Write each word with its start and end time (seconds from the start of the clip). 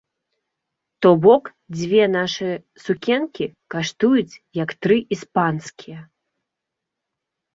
То 1.05 1.09
бок 1.25 1.43
дзве 1.75 2.03
нашы 2.13 2.47
сукенкі 2.85 3.45
каштуюць 3.75 4.39
як 4.63 4.69
тры 4.85 4.97
іспанскія. 5.17 5.99